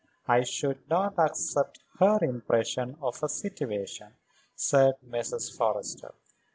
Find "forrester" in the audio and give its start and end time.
5.55-6.15